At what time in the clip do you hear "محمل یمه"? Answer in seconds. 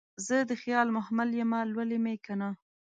0.95-1.59